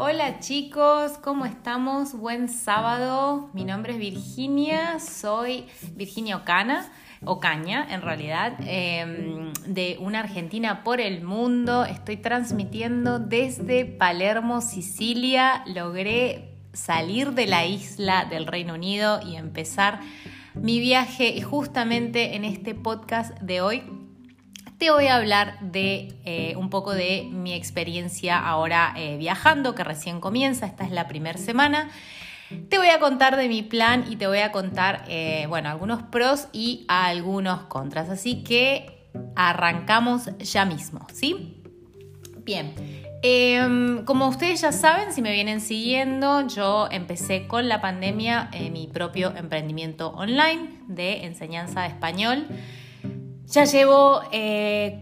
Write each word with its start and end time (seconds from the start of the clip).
Hola 0.00 0.38
chicos, 0.38 1.18
¿cómo 1.24 1.44
estamos? 1.44 2.12
Buen 2.12 2.48
sábado. 2.48 3.50
Mi 3.52 3.64
nombre 3.64 3.94
es 3.94 3.98
Virginia, 3.98 5.00
soy 5.00 5.64
Virginia 5.96 6.36
Ocana, 6.36 6.88
Ocaña 7.24 7.84
en 7.90 8.02
realidad, 8.02 8.54
em, 8.60 9.52
de 9.66 9.96
una 9.98 10.20
Argentina 10.20 10.84
por 10.84 11.00
el 11.00 11.24
mundo. 11.24 11.84
Estoy 11.84 12.16
transmitiendo 12.16 13.18
desde 13.18 13.86
Palermo, 13.86 14.60
Sicilia. 14.60 15.64
Logré 15.66 16.54
salir 16.72 17.32
de 17.32 17.48
la 17.48 17.66
isla 17.66 18.24
del 18.24 18.46
Reino 18.46 18.74
Unido 18.74 19.18
y 19.26 19.34
empezar 19.34 19.98
mi 20.54 20.78
viaje 20.78 21.42
justamente 21.42 22.36
en 22.36 22.44
este 22.44 22.76
podcast 22.76 23.36
de 23.40 23.62
hoy 23.62 23.82
te 24.78 24.92
voy 24.92 25.08
a 25.08 25.16
hablar 25.16 25.58
de 25.60 26.14
eh, 26.24 26.54
un 26.56 26.70
poco 26.70 26.94
de 26.94 27.28
mi 27.30 27.52
experiencia 27.52 28.38
ahora 28.38 28.94
eh, 28.96 29.16
viajando, 29.16 29.74
que 29.74 29.82
recién 29.82 30.20
comienza, 30.20 30.66
esta 30.66 30.84
es 30.84 30.92
la 30.92 31.08
primera 31.08 31.38
semana. 31.38 31.90
Te 32.70 32.78
voy 32.78 32.88
a 32.88 32.98
contar 32.98 33.36
de 33.36 33.48
mi 33.48 33.62
plan 33.62 34.06
y 34.08 34.16
te 34.16 34.26
voy 34.26 34.38
a 34.38 34.52
contar, 34.52 35.04
eh, 35.08 35.46
bueno, 35.48 35.68
algunos 35.68 36.02
pros 36.04 36.48
y 36.52 36.86
algunos 36.88 37.62
contras. 37.64 38.08
Así 38.08 38.44
que 38.44 39.08
arrancamos 39.34 40.30
ya 40.38 40.64
mismo, 40.64 41.06
¿sí? 41.12 41.60
Bien. 42.44 42.72
Em, 43.22 44.04
como 44.04 44.28
ustedes 44.28 44.60
ya 44.60 44.70
saben, 44.70 45.12
si 45.12 45.20
me 45.20 45.32
vienen 45.32 45.60
siguiendo, 45.60 46.46
yo 46.46 46.88
empecé 46.90 47.48
con 47.48 47.68
la 47.68 47.80
pandemia 47.80 48.48
mi 48.70 48.86
propio 48.86 49.34
emprendimiento 49.36 50.10
online 50.10 50.70
de 50.86 51.26
enseñanza 51.26 51.82
de 51.82 51.88
español. 51.88 52.46
Ya 53.50 53.64
llevo 53.64 54.20
eh, 54.30 55.00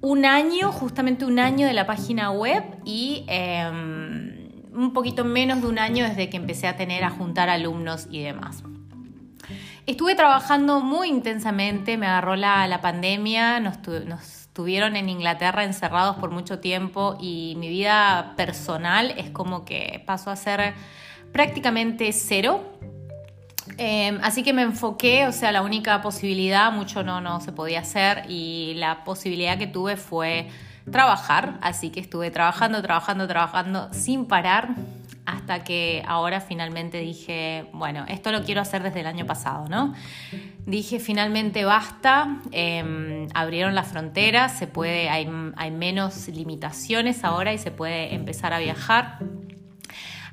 un 0.00 0.24
año, 0.24 0.70
justamente 0.70 1.24
un 1.24 1.40
año 1.40 1.66
de 1.66 1.72
la 1.72 1.84
página 1.84 2.30
web 2.30 2.62
y 2.84 3.24
em, 3.26 4.52
un 4.72 4.92
poquito 4.92 5.24
menos 5.24 5.60
de 5.62 5.66
un 5.66 5.80
año 5.80 6.04
desde 6.04 6.30
que 6.30 6.36
empecé 6.36 6.68
a 6.68 6.76
tener 6.76 7.02
a 7.02 7.10
juntar 7.10 7.48
alumnos 7.48 8.06
y 8.10 8.22
demás. 8.22 8.62
Estuve 9.86 10.14
trabajando 10.14 10.80
muy 10.80 11.08
intensamente, 11.08 11.96
me 11.96 12.06
agarró 12.06 12.36
la, 12.36 12.78
pandemia, 12.80 13.58
nos, 13.58 13.78
nos 14.06 14.48
tuvieron 14.52 14.94
en 14.94 15.08
Inglaterra 15.08 15.64
encerrados 15.64 16.16
por 16.16 16.30
mucho 16.30 16.60
tiempo 16.60 17.16
y 17.20 17.54
mi 17.58 17.68
vida 17.68 18.34
personal 18.36 19.12
es 19.16 19.30
como 19.30 19.64
que 19.64 20.04
pasó 20.06 20.30
a 20.30 20.36
ser 20.36 20.74
prácticamente 21.32 22.12
cero 22.12 22.78
Em, 23.76 24.18
así 24.22 24.42
que 24.42 24.52
me 24.52 24.62
enfoqué, 24.62 25.26
o 25.26 25.32
sea, 25.32 25.52
la 25.52 25.62
única 25.62 26.00
posibilidad, 26.02 26.72
mucho 26.72 27.02
no, 27.02 27.20
no 27.20 27.40
se 27.40 27.52
podía 27.52 27.80
hacer 27.80 28.24
y 28.28 28.74
la 28.76 29.04
posibilidad 29.04 29.58
que 29.58 29.66
tuve 29.66 29.96
fue 29.96 30.48
trabajar, 30.90 31.58
así 31.60 31.90
que 31.90 32.00
estuve 32.00 32.30
trabajando, 32.30 32.82
trabajando, 32.82 33.28
trabajando 33.28 33.88
sin 33.92 34.24
parar 34.24 34.70
hasta 35.28 35.62
que 35.62 36.02
ahora 36.06 36.40
finalmente 36.40 36.98
dije, 37.00 37.66
bueno, 37.74 38.06
esto 38.08 38.32
lo 38.32 38.44
quiero 38.44 38.62
hacer 38.62 38.82
desde 38.82 39.00
el 39.00 39.06
año 39.06 39.26
pasado, 39.26 39.68
¿no? 39.68 39.92
Dije, 40.64 41.00
finalmente 41.00 41.66
basta, 41.66 42.38
em, 42.50 43.28
abrieron 43.34 43.74
las 43.74 43.88
fronteras, 43.88 44.58
se 44.58 44.66
puede, 44.66 45.10
hay, 45.10 45.30
hay 45.56 45.70
menos 45.70 46.28
limitaciones 46.28 47.24
ahora 47.24 47.52
y 47.52 47.58
se 47.58 47.70
puede 47.70 48.14
empezar 48.14 48.54
a 48.54 48.58
viajar. 48.58 49.18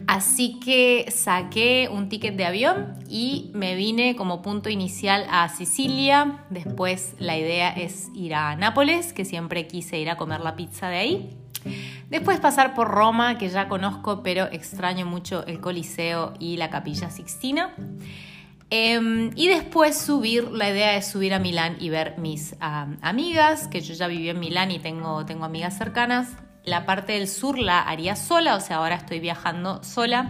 Así 0.08 0.60
que 0.60 1.06
saqué 1.10 1.90
un 1.92 2.10
ticket 2.10 2.36
de 2.36 2.46
avión 2.46 2.96
y 3.10 3.52
me 3.54 3.76
vine 3.76 4.16
como 4.16 4.42
punto 4.42 4.70
inicial 4.70 5.26
a 5.30 5.48
Sicilia. 5.50 6.44
Después 6.50 7.16
la 7.18 7.38
idea 7.38 7.70
es 7.70 8.10
ir 8.14 8.36
a 8.36 8.56
Nápoles, 8.56 9.14
que 9.14 9.26
siempre 9.26 9.68
quise 9.68 9.98
ir 9.98 10.10
a 10.10 10.18
comer 10.18 10.42
la 10.42 10.56
pizza 10.56 10.90
de 10.90 10.98
ahí. 10.98 11.30
Después 12.10 12.40
pasar 12.40 12.76
por 12.76 12.90
Roma, 12.90 13.38
que 13.38 13.50
ya 13.50 13.68
conozco, 13.68 14.22
pero 14.22 14.46
extraño 14.46 15.06
mucho 15.06 15.46
el 15.48 15.60
Coliseo 15.60 16.34
y 16.40 16.58
la 16.58 16.70
Capilla 16.70 17.10
Sixtina. 17.10 17.74
Em, 18.70 19.32
y 19.36 19.48
después 19.48 19.98
subir, 19.98 20.52
la 20.52 20.70
idea 20.70 20.96
es 20.96 21.08
subir 21.08 21.34
a 21.34 21.40
Milán 21.40 21.78
y 21.80 21.90
ver 21.90 22.18
mis 22.18 22.56
amigas, 22.60 23.68
que 23.68 23.82
yo 23.82 23.94
ya 23.94 24.08
viví 24.08 24.30
en 24.30 24.40
Milán 24.40 24.72
y 24.72 24.80
tengo, 24.80 25.26
tengo 25.26 25.46
amigas 25.46 25.78
cercanas 25.78 26.36
la 26.66 26.86
parte 26.86 27.14
del 27.14 27.28
sur 27.28 27.58
la 27.58 27.82
haría 27.82 28.16
sola, 28.16 28.56
o 28.56 28.60
sea, 28.60 28.78
ahora 28.78 28.96
estoy 28.96 29.20
viajando 29.20 29.84
sola 29.84 30.30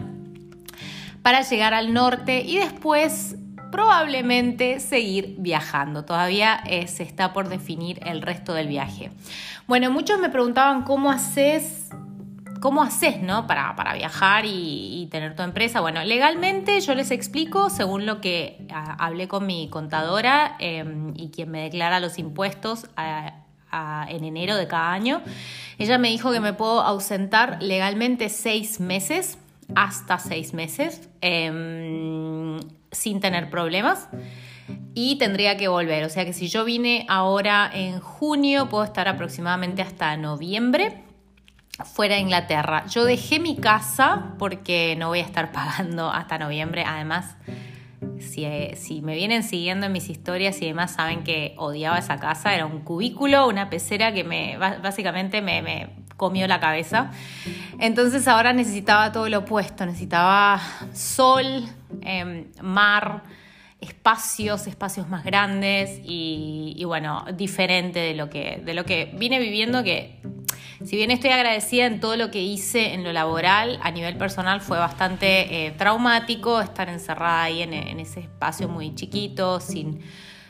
para 1.22 1.41
llegar 1.41 1.73
al 1.73 1.94
norte 1.94 2.41
y 2.41 2.57
después 2.57 3.35
probablemente 3.72 4.79
seguir 4.79 5.35
viajando. 5.40 6.06
Todavía 6.06 6.62
eh, 6.68 6.88
se 6.88 7.03
está 7.03 7.34
por 7.34 7.50
definir 7.50 8.00
el 8.06 8.22
resto 8.22 8.53
del 8.53 8.68
viaje. 8.68 9.12
Bueno, 9.68 9.90
muchos 9.90 10.19
me 10.19 10.29
preguntaban 10.29 10.84
cómo 10.84 11.09
haces, 11.09 11.90
cómo 12.62 12.84
haces, 12.84 13.22
¿no? 13.22 13.47
Para, 13.47 13.75
para 13.75 13.94
viajar 13.94 14.45
y, 14.45 15.07
tener 15.12 15.35
tu 15.35 15.44
empresa. 15.44 15.81
Bueno, 15.81 16.03
legalmente 16.03 16.79
yo 16.81 16.94
les 16.94 17.12
explico 17.12 17.69
según 17.69 18.06
lo 18.06 18.22
que 18.22 18.68
ah, 18.74 18.95
hablé 19.00 19.28
con 19.28 19.45
mi 19.45 19.69
contadora 19.69 20.56
em, 20.59 21.13
y 21.16 21.29
quien 21.29 21.51
me 21.51 21.63
declara 21.63 22.00
los 22.00 22.19
impuestos. 22.19 22.88
a 22.97 23.44
en 24.09 24.24
enero 24.24 24.56
de 24.56 24.68
cada 24.68 24.91
año. 24.91 25.22
Ella 25.78 25.97
me 25.97 26.09
dijo 26.09 26.31
que 26.31 26.40
me 26.40 26.53
puedo 26.53 26.81
ausentar 26.81 27.62
legalmente 27.62 28.30
seis 28.30 28.80
meses, 28.80 29.38
hasta 29.75 30.19
seis 30.19 30.53
meses, 30.53 31.09
em, 31.22 32.59
sin 32.91 33.19
tener 33.19 33.50
problemas. 33.50 34.08
Y 34.94 35.18
tendría 35.18 35.58
que 35.58 35.68
volver. 35.68 36.06
O 36.06 36.09
sea 36.09 36.25
que 36.25 36.34
si 36.34 36.47
yo 36.47 36.63
vine 36.63 37.06
ahora 37.09 37.69
en 37.74 38.00
junio, 38.00 38.69
puedo 38.69 38.84
estar 38.84 39.08
aproximadamente 39.08 39.81
hasta 39.81 40.16
noviembre 40.18 41.03
fuera 41.84 42.16
de 42.16 42.22
Inglaterra. 42.22 42.86
Yo 42.88 43.03
dejé 43.03 43.40
mi 43.40 43.57
casa 43.57 44.34
porque 44.40 44.96
no 44.97 45.09
voy 45.09 45.19
a 45.19 45.24
estar 45.24 45.52
pagando 45.52 46.09
hasta 46.09 46.38
noviembre. 46.38 46.84
Además, 46.86 47.36
eh, 48.44 48.75
si, 48.75 49.01
me 49.01 49.16
vienen 49.16 49.44
siguiendo 49.44 49.85
en 49.85 49.94
mis 49.94 50.09
historias 50.09 50.62
y 50.62 50.66
demás 50.66 50.96
saben 50.96 51.23
que 51.23 51.53
odiaba 51.57 51.97
esa 51.97 52.18
casa, 52.18 52.53
era 52.53 52.66
un 52.66 52.81
cubículo, 52.81 53.47
una 53.47 53.69
pecera 53.69 54.13
que 54.13 54.23
me 54.23 54.57
básicamente 54.57 55.41
me, 55.41 55.88
comió 56.18 56.47
la 56.47 56.59
cabeza. 56.59 57.12
Entonces 57.79 58.28
ahora 58.28 58.53
necesitaba 58.53 59.12
todo 59.12 59.29
lo 59.29 59.40
opuesto, 59.40 59.85
necesitaba 59.85 60.59
sol, 60.94 61.66
em, 62.01 62.47
mar, 62.62 63.24
espacios, 63.81 64.68
espacios 64.68 65.08
más 65.09 65.24
grandes 65.24 66.00
y, 66.03 66.81
bueno, 66.86 67.25
diferente 67.36 68.00
de 68.00 68.16
lo 68.16 68.30
que, 68.30 68.62
de 68.63 68.74
lo 68.74 68.86
que 68.86 69.12
vine 69.18 69.40
viviendo 69.40 69.84
que 69.84 70.22
si 70.84 70.97
bien 70.97 71.09
estoy 71.09 71.30
agradecida 71.30 71.86
en 71.86 72.00
todo 72.00 72.18
lo 72.18 72.31
que 72.31 72.41
hice 72.41 72.94
en 72.94 73.03
lo 73.03 73.13
laboral, 73.13 73.80
a 73.81 73.91
nivel 73.91 74.18
personal 74.18 74.59
fue 74.62 74.78
bastante 74.78 75.68
eh, 75.68 75.72
traumático 75.72 76.59
estar 76.59 76.90
encerrada 76.90 77.44
ahí 77.44 77.62
en, 77.62 77.74
ese 78.00 78.19
espacio 78.19 78.68
muy 78.68 78.94
chiquito, 78.94 79.59
sin 79.62 80.02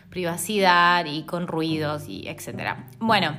privacidad 0.09 1.05
y 1.05 1.23
con 1.23 1.47
ruidos 1.47 2.07
y 2.07 2.27
etcétera. 2.27 2.87
Bueno, 2.99 3.35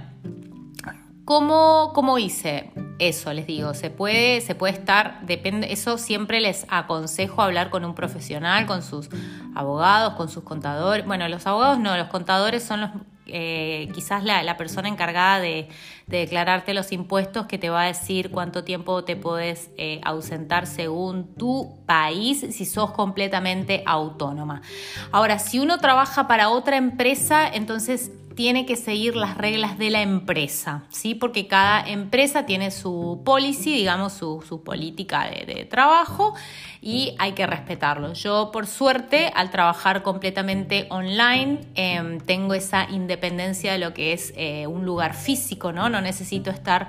¿cómo, 1.27 1.91
¿cómo, 1.93 2.19
hice 2.19 2.71
eso? 2.99 3.35
Les 3.35 3.47
digo, 3.47 3.75
se 3.75 3.91
puede, 3.91 4.41
se 4.41 4.55
puede 4.55 4.73
estar, 4.73 5.21
depende, 5.27 5.71
eso 5.71 5.99
siempre 5.99 6.41
les 6.41 6.65
aconsejo 6.71 7.43
hablar 7.43 7.69
con 7.69 7.85
un 7.85 7.95
profesional, 7.95 8.65
con 8.65 8.83
sus 8.83 9.11
abogados, 9.55 10.15
con 10.15 10.31
sus 10.31 10.45
contadores. 10.45 11.05
Bueno, 11.05 11.29
los 11.29 11.47
abogados 11.47 11.79
no, 11.79 11.95
los 11.99 12.09
contadores 12.09 12.63
son 12.63 12.81
los 12.81 12.91
eh, 13.29 13.89
quizás 13.93 14.23
la, 14.23 14.57
persona 14.57 14.89
encargada 14.89 15.41
de, 15.41 15.69
declararte 16.07 16.73
los 16.75 16.93
impuestos 16.93 17.47
que 17.47 17.59
te 17.59 17.69
va 17.69 17.83
a 17.83 17.87
decir 17.87 18.31
cuánto 18.31 18.63
tiempo 18.63 19.03
te 19.03 19.17
puedes 19.17 19.71
eh, 19.77 20.01
ausentar 20.05 20.69
según 20.69 21.35
tu 21.35 21.81
país 21.87 22.47
si 22.51 22.65
sos 22.65 22.93
completamente 22.93 23.83
autónoma. 23.85 24.63
Ahora, 25.11 25.41
si 25.41 25.59
uno 25.59 25.79
trabaja 25.79 26.29
para 26.29 26.51
otra 26.51 26.77
empresa, 26.77 27.49
entonces 27.49 28.13
tiene 28.37 28.67
que 28.67 28.77
seguir 28.77 29.17
las 29.17 29.39
reglas 29.39 29.79
de 29.79 29.89
la 29.89 30.03
empresa, 30.03 30.85
¿sí? 30.91 31.15
Porque 31.15 31.47
cada 31.47 31.81
empresa 31.81 32.45
tiene 32.45 32.71
su 32.71 33.23
policy, 33.25 33.73
digamos, 33.75 34.13
su, 34.13 34.63
política 34.63 35.25
de, 35.25 35.65
trabajo 35.65 36.35
y 36.83 37.15
hay 37.19 37.33
que 37.33 37.47
respetarlo. 37.47 38.13
Yo, 38.13 38.51
por 38.53 38.67
suerte, 38.67 39.33
al 39.35 39.51
trabajar 39.51 40.03
completamente 40.03 40.87
online, 40.91 41.61
em, 41.77 42.21
tengo 42.21 42.53
esa 42.53 42.87
independencia 42.91 43.73
de 43.73 43.79
lo 43.79 43.95
que 43.95 44.13
es 44.13 44.35
eh, 44.37 44.67
un 44.67 44.85
lugar 44.85 45.15
físico, 45.15 45.73
¿no? 45.73 45.89
No 45.89 46.03
necesito 46.03 46.51
estar 46.51 46.89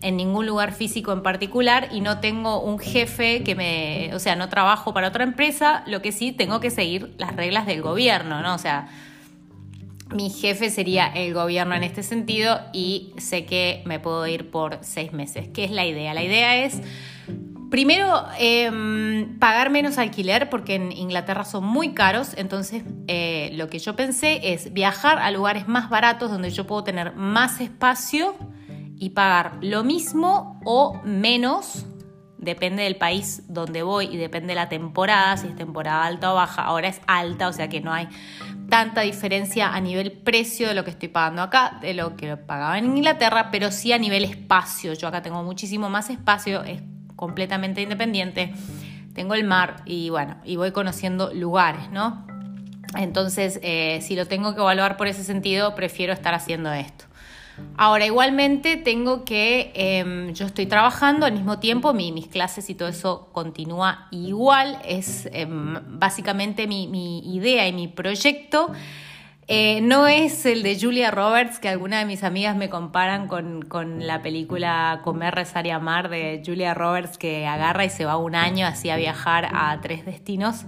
en 0.00 0.16
ningún 0.16 0.46
lugar 0.46 0.72
físico 0.72 1.12
en 1.12 1.22
particular 1.22 1.88
y 1.92 2.00
no 2.00 2.20
tengo 2.20 2.62
un 2.62 2.78
jefe 2.78 3.42
que 3.44 3.54
me, 3.54 4.14
o 4.14 4.18
sea, 4.18 4.34
no 4.34 4.48
trabajo 4.48 4.94
para 4.94 5.08
otra 5.08 5.24
empresa, 5.24 5.84
lo 5.86 6.00
que 6.00 6.10
sí 6.10 6.32
tengo 6.32 6.58
que 6.58 6.70
seguir 6.70 7.14
las 7.18 7.36
reglas 7.36 7.66
del 7.66 7.82
gobierno, 7.82 8.40
¿no? 8.40 8.54
O 8.54 8.58
sea, 8.58 8.88
mi 10.14 10.30
jefe 10.30 10.70
sería 10.70 11.06
el 11.08 11.34
gobierno 11.34 11.74
en 11.74 11.82
este 11.82 12.02
sentido 12.02 12.60
y 12.72 13.12
sé 13.18 13.44
que 13.44 13.82
me 13.86 13.98
puedo 13.98 14.26
ir 14.26 14.50
por 14.50 14.78
seis 14.82 15.12
meses. 15.12 15.48
¿Qué 15.52 15.64
es 15.64 15.70
la 15.70 15.84
idea? 15.84 16.14
La 16.14 16.22
idea 16.22 16.64
es, 16.64 16.80
primero, 17.70 18.24
em, 18.38 19.38
pagar 19.38 19.70
menos 19.70 19.98
alquiler 19.98 20.48
porque 20.48 20.76
en 20.76 20.92
Inglaterra 20.92 21.44
son 21.44 21.64
muy 21.64 21.92
caros. 21.92 22.34
Entonces, 22.36 22.84
eh, 23.08 23.50
lo 23.54 23.68
que 23.68 23.80
yo 23.80 23.96
pensé 23.96 24.52
es 24.52 24.72
viajar 24.72 25.18
a 25.18 25.30
lugares 25.30 25.66
más 25.66 25.90
baratos 25.90 26.30
donde 26.30 26.50
yo 26.50 26.66
puedo 26.66 26.84
tener 26.84 27.14
más 27.14 27.60
espacio 27.60 28.36
y 28.98 29.10
pagar 29.10 29.58
lo 29.60 29.82
mismo 29.82 30.60
o 30.64 31.00
menos 31.04 31.86
depende 32.38 32.82
del 32.84 32.96
país 32.96 33.42
donde 33.48 33.82
voy 33.82 34.06
y 34.06 34.16
depende 34.16 34.48
de 34.48 34.54
la 34.54 34.68
temporada, 34.68 35.36
si 35.36 35.48
es 35.48 35.56
temporada 35.56 36.04
alta 36.04 36.32
o 36.32 36.36
baja. 36.36 36.62
Ahora 36.62 36.88
es 36.88 37.00
alta, 37.06 37.48
o 37.48 37.52
sea 37.52 37.68
que 37.68 37.80
no 37.80 37.92
hay 37.92 38.08
tanta 38.68 39.02
diferencia 39.02 39.74
a 39.74 39.80
nivel 39.80 40.12
precio 40.12 40.68
de 40.68 40.74
lo 40.74 40.84
que 40.84 40.90
estoy 40.90 41.08
pagando 41.08 41.42
acá, 41.42 41.78
de 41.80 41.94
lo 41.94 42.16
que 42.16 42.36
pagaba 42.36 42.78
en 42.78 42.96
Inglaterra, 42.96 43.50
pero 43.50 43.70
sí 43.70 43.92
a 43.92 43.98
nivel 43.98 44.24
espacio. 44.24 44.92
Yo 44.94 45.08
acá 45.08 45.22
tengo 45.22 45.42
muchísimo 45.42 45.88
más 45.88 46.10
espacio, 46.10 46.64
es 46.64 46.82
completamente 47.14 47.80
independiente, 47.82 48.52
tengo 49.14 49.34
el 49.34 49.44
mar 49.44 49.82
y 49.86 50.10
bueno, 50.10 50.36
y 50.44 50.56
voy 50.56 50.72
conociendo 50.72 51.32
lugares, 51.32 51.90
¿no? 51.90 52.26
Entonces, 52.96 53.58
eh, 53.62 54.00
si 54.02 54.16
lo 54.16 54.26
tengo 54.26 54.54
que 54.54 54.60
evaluar 54.60 54.96
por 54.96 55.06
ese 55.06 55.24
sentido, 55.24 55.74
prefiero 55.74 56.12
estar 56.12 56.34
haciendo 56.34 56.72
esto. 56.72 57.06
Ahora, 57.76 58.06
igualmente 58.06 58.76
tengo 58.76 59.24
que, 59.24 59.72
em, 59.74 60.32
yo 60.32 60.46
estoy 60.46 60.66
trabajando 60.66 61.26
al 61.26 61.32
mismo 61.32 61.58
tiempo, 61.58 61.92
mis 61.92 62.26
clases 62.28 62.70
y 62.70 62.74
todo 62.74 62.88
eso 62.88 63.28
continúa 63.32 64.08
igual, 64.10 64.78
es 64.84 65.28
em, 65.32 65.78
básicamente 65.98 66.66
mi, 66.66 66.86
idea 67.34 67.66
y 67.68 67.72
mi 67.72 67.88
proyecto. 67.88 68.72
Eh, 69.48 69.80
no 69.80 70.08
es 70.08 70.44
el 70.44 70.62
de 70.62 70.78
Julia 70.80 71.10
Roberts, 71.10 71.60
que 71.60 71.68
algunas 71.68 72.00
de 72.00 72.06
mis 72.06 72.24
amigas 72.24 72.56
me 72.56 72.68
comparan 72.68 73.28
con, 73.28 73.62
con, 73.62 74.06
la 74.06 74.20
película 74.20 75.00
Comer, 75.04 75.34
Rezar 75.34 75.66
y 75.66 75.70
Amar 75.70 76.08
de 76.08 76.42
Julia 76.44 76.74
Roberts, 76.74 77.16
que 77.16 77.46
agarra 77.46 77.84
y 77.84 77.90
se 77.90 78.04
va 78.04 78.16
un 78.16 78.34
año 78.34 78.66
así 78.66 78.90
a 78.90 78.96
viajar 78.96 79.48
a 79.54 79.78
tres 79.80 80.04
destinos. 80.04 80.66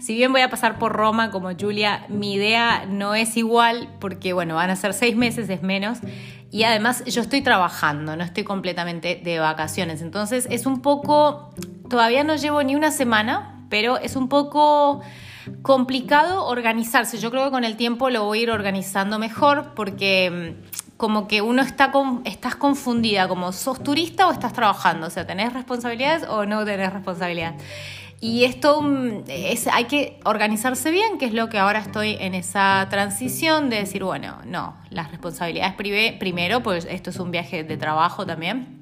Si 0.00 0.14
bien 0.14 0.32
voy 0.32 0.40
a 0.40 0.48
pasar 0.48 0.78
por 0.78 0.92
Roma 0.92 1.30
como 1.30 1.50
Julia, 1.54 2.06
mi 2.08 2.32
idea 2.32 2.86
no 2.88 3.14
es 3.14 3.36
igual 3.36 3.90
porque, 4.00 4.32
bueno, 4.32 4.54
van 4.54 4.70
a 4.70 4.76
ser 4.76 4.94
seis 4.94 5.14
meses, 5.14 5.50
es 5.50 5.62
menos. 5.62 5.98
Y 6.50 6.62
además 6.62 7.04
yo 7.04 7.20
estoy 7.20 7.42
trabajando, 7.42 8.16
no 8.16 8.24
estoy 8.24 8.44
completamente 8.44 9.20
de 9.22 9.38
vacaciones. 9.38 10.00
Entonces 10.00 10.48
es 10.50 10.64
un 10.64 10.80
poco, 10.80 11.50
todavía 11.90 12.24
no 12.24 12.36
llevo 12.36 12.62
ni 12.62 12.74
una 12.74 12.90
semana, 12.90 13.66
pero 13.68 13.98
es 13.98 14.16
un 14.16 14.30
poco 14.30 15.02
complicado 15.60 16.46
organizarse. 16.46 17.18
Yo 17.18 17.30
creo 17.30 17.44
que 17.44 17.50
con 17.50 17.64
el 17.64 17.76
tiempo 17.76 18.08
lo 18.08 18.24
voy 18.24 18.40
a 18.40 18.42
ir 18.44 18.50
organizando 18.50 19.18
mejor 19.18 19.74
porque 19.74 20.56
mm, 20.56 20.96
como 20.96 21.28
que 21.28 21.42
uno 21.42 21.62
está 21.62 21.92
estás 22.24 22.56
confundida, 22.56 23.28
como 23.28 23.52
sos 23.52 23.82
turista 23.82 24.28
o 24.28 24.32
estás 24.32 24.52
trabajando, 24.52 25.06
o 25.06 25.10
sea, 25.10 25.26
tenés 25.26 25.52
responsabilidades 25.52 26.28
o 26.28 26.46
no 26.46 26.64
tenés 26.64 26.92
responsabilidad. 26.92 27.54
Y 28.20 28.44
esto 28.44 28.82
mm, 28.82 29.24
es, 29.28 29.66
hay 29.66 29.84
que 29.84 30.20
organizarse 30.24 30.90
bien, 30.90 31.18
que 31.18 31.24
es 31.24 31.32
lo 31.32 31.48
que 31.48 31.58
ahora 31.58 31.78
estoy 31.78 32.16
en 32.20 32.34
esa 32.34 32.86
transición 32.90 33.70
de 33.70 33.76
decir, 33.76 34.04
bueno, 34.04 34.38
no, 34.44 34.76
las 34.90 35.10
responsabilidades 35.10 35.74
primero, 35.74 36.62
pues 36.62 36.86
esto 36.88 37.10
es 37.10 37.18
un 37.18 37.30
viaje 37.30 37.64
de 37.64 37.76
trabajo 37.78 38.26
también. 38.26 38.78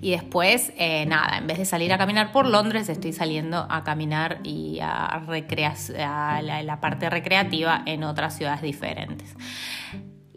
Y 0.00 0.12
después, 0.12 0.72
eh, 0.78 1.04
nada, 1.06 1.38
en 1.38 1.46
vez 1.46 1.58
de 1.58 1.64
salir 1.64 1.92
a 1.92 1.98
caminar 1.98 2.30
por 2.30 2.46
Londres, 2.46 2.88
estoy 2.88 3.12
saliendo 3.12 3.66
a 3.68 3.82
caminar 3.82 4.38
y 4.44 4.78
a, 4.80 5.06
a 5.06 6.42
la 6.42 6.80
parte 6.80 7.10
recreativa 7.10 7.82
en 7.84 8.04
otras 8.04 8.36
ciudades 8.36 8.62
diferentes. 8.62 9.34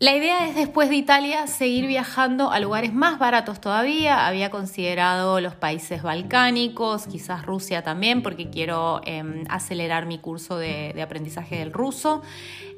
La 0.01 0.15
idea 0.15 0.47
es 0.47 0.55
después 0.55 0.89
de 0.89 0.95
Italia 0.95 1.45
seguir 1.45 1.85
viajando 1.85 2.49
a 2.49 2.59
lugares 2.59 2.91
más 2.91 3.19
baratos 3.19 3.61
todavía. 3.61 4.25
Había 4.25 4.49
considerado 4.49 5.39
los 5.41 5.53
países 5.53 6.01
balcánicos, 6.01 7.05
quizás 7.05 7.45
Rusia 7.45 7.83
también, 7.83 8.23
porque 8.23 8.49
quiero 8.49 9.01
em, 9.05 9.43
acelerar 9.47 10.07
mi 10.07 10.17
curso 10.17 10.57
de, 10.57 10.99
aprendizaje 11.03 11.59
del 11.59 11.71
ruso. 11.71 12.23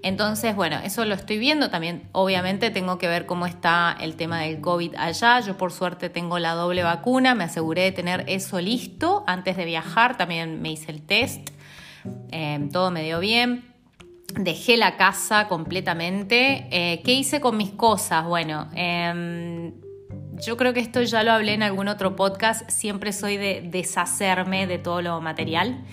Entonces, 0.03 0.53
bueno, 0.53 0.79
eso 0.83 1.05
lo 1.05 1.15
estoy 1.15 1.37
viendo. 1.37 1.69
También, 1.69 2.09
obviamente, 2.11 2.71
tengo 2.71 2.97
que 2.97 3.07
ver 3.07 3.25
cómo 3.25 3.45
está 3.45 3.95
el 4.01 4.17
tema 4.17 4.41
del 4.41 4.59
COVID 4.59 4.95
allá. 4.97 5.39
Yo, 5.39 5.55
por 5.55 5.71
suerte, 5.71 6.09
tengo 6.09 6.39
la 6.39 6.55
doble 6.55 6.83
vacuna. 6.83 7.35
Me 7.35 7.45
aseguré 7.45 7.83
de 7.83 7.93
tener 7.93 8.25
eso 8.27 8.59
listo 8.59 9.23
antes 9.27 9.55
de 9.55 9.63
viajar. 9.63 10.17
También 10.17 10.61
me 10.61 10.73
hice 10.73 10.91
el 10.91 11.01
test. 11.01 11.51
Em, 12.31 12.69
todo 12.69 12.91
me 12.91 13.01
dio 13.01 13.21
bien 13.21 13.72
dejé 14.39 14.77
la 14.77 14.97
casa 14.97 15.47
completamente. 15.47 16.67
Eh, 16.71 17.01
¿Qué 17.03 17.13
hice 17.13 17.41
con 17.41 17.57
mis 17.57 17.71
cosas? 17.71 18.25
Bueno, 18.25 18.67
em, 18.75 19.73
yo 20.43 20.57
creo 20.57 20.73
que 20.73 20.79
esto 20.79 21.01
ya 21.01 21.23
lo 21.23 21.31
hablé 21.31 21.53
en 21.53 21.63
algún 21.63 21.87
otro 21.87 22.15
podcast. 22.15 22.69
Siempre 22.69 23.13
soy 23.13 23.37
de 23.37 23.67
deshacerme 23.69 24.67
de 24.67 24.77
todo 24.77 25.01
lo 25.01 25.21
material. 25.21 25.83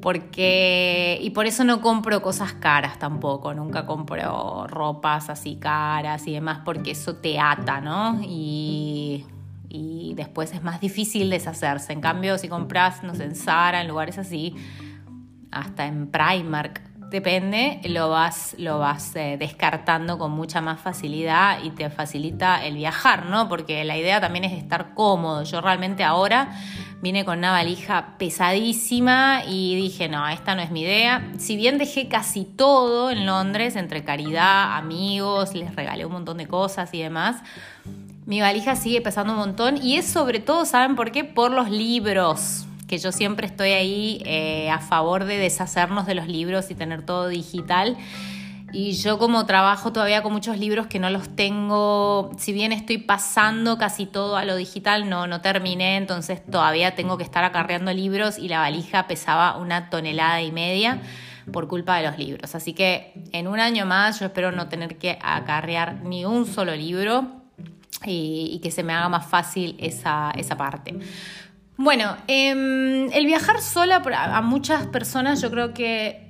Porque, 0.00 1.18
y 1.20 1.30
por 1.30 1.46
eso 1.46 1.64
no 1.64 1.80
compro 1.80 2.22
cosas 2.22 2.52
caras 2.52 2.98
tampoco, 2.98 3.54
nunca 3.54 3.86
compro 3.86 4.66
ropas 4.68 5.30
así 5.30 5.56
caras 5.56 6.26
y 6.26 6.32
demás, 6.32 6.60
porque 6.64 6.92
eso 6.92 7.16
te 7.16 7.40
ata, 7.40 7.80
¿no? 7.80 8.20
Y, 8.22 9.24
y 9.68 10.14
después 10.14 10.52
es 10.52 10.62
más 10.62 10.80
difícil 10.80 11.30
deshacerse. 11.30 11.92
En 11.92 12.00
cambio, 12.00 12.38
si 12.38 12.48
compras, 12.48 13.02
no 13.02 13.14
sé, 13.14 13.24
en 13.24 13.34
Zara, 13.34 13.80
en 13.80 13.88
lugares 13.88 14.18
así, 14.18 14.54
hasta 15.50 15.86
en 15.86 16.08
Primark, 16.08 16.82
depende, 17.14 17.80
lo 17.84 18.10
vas, 18.10 18.56
lo 18.58 18.80
vas 18.80 19.14
eh, 19.14 19.36
descartando 19.38 20.18
con 20.18 20.32
mucha 20.32 20.60
más 20.60 20.80
facilidad 20.80 21.62
y 21.62 21.70
te 21.70 21.88
facilita 21.88 22.66
el 22.66 22.74
viajar, 22.74 23.26
¿no? 23.26 23.48
Porque 23.48 23.84
la 23.84 23.96
idea 23.96 24.20
también 24.20 24.42
es 24.42 24.52
estar 24.52 24.94
cómodo. 24.94 25.44
Yo 25.44 25.60
realmente 25.60 26.02
ahora 26.02 26.50
vine 27.02 27.24
con 27.24 27.38
una 27.38 27.52
valija 27.52 28.18
pesadísima 28.18 29.42
y 29.46 29.76
dije, 29.76 30.08
no, 30.08 30.26
esta 30.26 30.56
no 30.56 30.62
es 30.62 30.72
mi 30.72 30.82
idea. 30.82 31.30
Si 31.38 31.56
bien 31.56 31.78
dejé 31.78 32.08
casi 32.08 32.44
todo 32.44 33.12
en 33.12 33.26
Londres, 33.26 33.76
entre 33.76 34.02
caridad, 34.02 34.76
amigos, 34.76 35.54
les 35.54 35.72
regalé 35.76 36.04
un 36.04 36.12
montón 36.14 36.38
de 36.38 36.48
cosas 36.48 36.92
y 36.94 37.00
demás, 37.00 37.44
mi 38.26 38.40
valija 38.40 38.74
sigue 38.74 39.00
pesando 39.00 39.34
un 39.34 39.38
montón 39.38 39.76
y 39.80 39.98
es 39.98 40.06
sobre 40.06 40.40
todo, 40.40 40.64
¿saben 40.64 40.96
por 40.96 41.12
qué? 41.12 41.22
Por 41.22 41.52
los 41.52 41.70
libros 41.70 42.66
que 42.86 42.98
yo 42.98 43.12
siempre 43.12 43.46
estoy 43.46 43.70
ahí 43.70 44.22
eh, 44.24 44.70
a 44.70 44.78
favor 44.78 45.24
de 45.24 45.36
deshacernos 45.38 46.06
de 46.06 46.14
los 46.14 46.28
libros 46.28 46.70
y 46.70 46.74
tener 46.74 47.04
todo 47.04 47.28
digital. 47.28 47.96
Y 48.72 48.92
yo 48.94 49.18
como 49.18 49.46
trabajo 49.46 49.92
todavía 49.92 50.22
con 50.22 50.32
muchos 50.32 50.58
libros 50.58 50.88
que 50.88 50.98
no 50.98 51.08
los 51.08 51.28
tengo, 51.36 52.32
si 52.38 52.52
bien 52.52 52.72
estoy 52.72 52.98
pasando 52.98 53.78
casi 53.78 54.04
todo 54.04 54.36
a 54.36 54.44
lo 54.44 54.56
digital, 54.56 55.08
no, 55.08 55.28
no 55.28 55.40
terminé, 55.40 55.96
entonces 55.96 56.44
todavía 56.44 56.96
tengo 56.96 57.16
que 57.16 57.22
estar 57.22 57.44
acarreando 57.44 57.92
libros 57.92 58.36
y 58.36 58.48
la 58.48 58.58
valija 58.58 59.06
pesaba 59.06 59.58
una 59.58 59.90
tonelada 59.90 60.42
y 60.42 60.50
media 60.50 61.00
por 61.52 61.68
culpa 61.68 61.98
de 61.98 62.08
los 62.08 62.18
libros. 62.18 62.56
Así 62.56 62.72
que 62.72 63.12
en 63.30 63.46
un 63.46 63.60
año 63.60 63.86
más 63.86 64.18
yo 64.18 64.26
espero 64.26 64.50
no 64.50 64.68
tener 64.68 64.98
que 64.98 65.18
acarrear 65.22 66.02
ni 66.02 66.24
un 66.24 66.44
solo 66.44 66.74
libro 66.74 67.28
y, 68.04 68.50
y 68.52 68.58
que 68.58 68.72
se 68.72 68.82
me 68.82 68.92
haga 68.92 69.08
más 69.08 69.26
fácil 69.26 69.76
esa, 69.78 70.32
esa 70.36 70.56
parte. 70.56 70.98
Bueno, 71.76 72.16
em, 72.28 73.10
el 73.12 73.26
viajar 73.26 73.60
sola 73.60 74.02
a 74.06 74.42
muchas 74.42 74.86
personas 74.86 75.40
yo 75.40 75.50
creo 75.50 75.74
que 75.74 76.24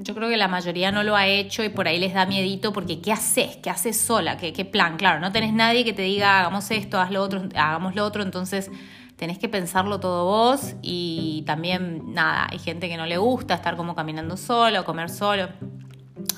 yo 0.00 0.14
creo 0.14 0.28
que 0.28 0.36
la 0.36 0.48
mayoría 0.48 0.92
no 0.92 1.02
lo 1.02 1.16
ha 1.16 1.26
hecho 1.26 1.64
y 1.64 1.68
por 1.68 1.88
ahí 1.88 1.98
les 1.98 2.14
da 2.14 2.24
miedito 2.24 2.72
porque 2.72 3.00
¿qué 3.00 3.12
haces? 3.12 3.56
¿Qué 3.56 3.70
haces 3.70 4.00
sola? 4.00 4.36
¿Qué, 4.36 4.52
qué 4.52 4.64
plan? 4.64 4.96
Claro, 4.96 5.20
no 5.20 5.32
tenés 5.32 5.52
nadie 5.52 5.84
que 5.84 5.92
te 5.92 6.02
diga 6.02 6.40
hagamos 6.40 6.70
esto, 6.70 7.00
haz 7.00 7.10
lo 7.10 7.22
otro, 7.22 7.42
hagamos 7.54 7.96
lo 7.96 8.04
otro, 8.04 8.22
entonces 8.22 8.70
tenés 9.16 9.38
que 9.38 9.48
pensarlo 9.48 9.98
todo 9.98 10.24
vos 10.24 10.76
y 10.80 11.42
también 11.46 12.14
nada, 12.14 12.46
hay 12.50 12.58
gente 12.58 12.88
que 12.88 12.96
no 12.96 13.06
le 13.06 13.18
gusta 13.18 13.54
estar 13.54 13.76
como 13.76 13.96
caminando 13.96 14.36
solo, 14.36 14.84
comer 14.84 15.10
solo 15.10 15.48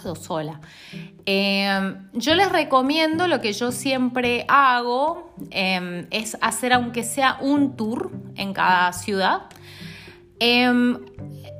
o 0.04 0.14
sola. 0.14 0.60
Em, 1.26 2.08
yo 2.12 2.34
les 2.34 2.50
recomiendo 2.50 3.26
lo 3.26 3.40
que 3.40 3.52
yo 3.52 3.72
siempre 3.72 4.44
hago, 4.48 5.34
em, 5.50 6.06
es 6.10 6.36
hacer 6.40 6.72
aunque 6.72 7.02
sea 7.02 7.38
un 7.40 7.76
tour 7.76 8.10
en 8.36 8.52
cada 8.52 8.92
ciudad. 8.92 9.42
Em, 10.38 10.98